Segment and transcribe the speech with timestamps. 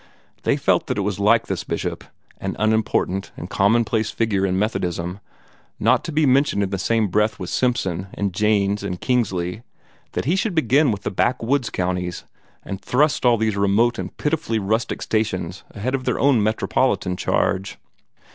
[0.41, 2.03] They felt that it was like this Bishop
[2.39, 5.19] an unimportant and commonplace figure in Methodism,
[5.79, 9.61] not to be mentioned in the same breath with Simpson and Janes and Kingsley
[10.13, 12.23] that he should begin with the backwoods counties,
[12.63, 17.77] and thrust all these remote and pitifully rustic stations ahead of their own metropolitan charge.